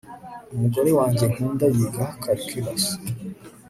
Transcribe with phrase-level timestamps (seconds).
[0.53, 2.85] umugore wanjye nkunda yiga calculus